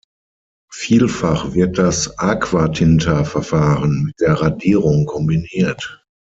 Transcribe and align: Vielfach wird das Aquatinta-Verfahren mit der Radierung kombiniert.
Vielfach 0.73 1.53
wird 1.53 1.77
das 1.77 2.17
Aquatinta-Verfahren 2.17 4.01
mit 4.03 4.19
der 4.19 4.33
Radierung 4.33 5.05
kombiniert. 5.05 6.03